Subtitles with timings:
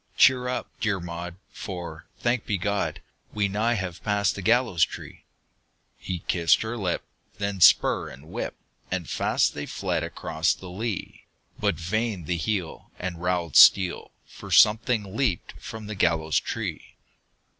[0.17, 3.03] "Cheer up, dear Maud, for, thanked be God,
[3.35, 5.25] We nigh have passed the gallows tree!"
[5.95, 7.03] He kissed her lip;
[7.37, 8.55] then spur and whip!
[8.89, 11.25] And fast they fled across the lea!
[11.59, 16.95] But vain the heel and rowel steel, For something leaped from the gallows tree!